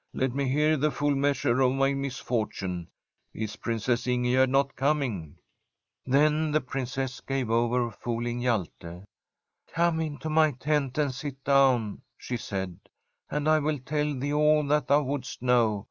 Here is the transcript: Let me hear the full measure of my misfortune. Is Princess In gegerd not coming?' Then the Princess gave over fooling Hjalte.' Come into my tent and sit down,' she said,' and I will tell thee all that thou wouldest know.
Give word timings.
Let 0.15 0.33
me 0.33 0.49
hear 0.49 0.77
the 0.77 0.89
full 0.89 1.13
measure 1.13 1.61
of 1.61 1.73
my 1.73 1.93
misfortune. 1.93 2.87
Is 3.35 3.55
Princess 3.57 4.07
In 4.07 4.23
gegerd 4.23 4.49
not 4.49 4.75
coming?' 4.75 5.37
Then 6.07 6.49
the 6.49 6.59
Princess 6.59 7.21
gave 7.21 7.51
over 7.51 7.91
fooling 7.91 8.41
Hjalte.' 8.41 9.03
Come 9.75 9.99
into 9.99 10.27
my 10.27 10.53
tent 10.53 10.97
and 10.97 11.13
sit 11.13 11.43
down,' 11.43 12.01
she 12.17 12.35
said,' 12.35 12.79
and 13.29 13.47
I 13.47 13.59
will 13.59 13.77
tell 13.77 14.17
thee 14.17 14.33
all 14.33 14.63
that 14.65 14.87
thou 14.87 15.03
wouldest 15.03 15.43
know. 15.43 15.79